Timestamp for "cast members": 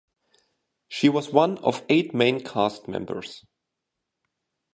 2.43-3.45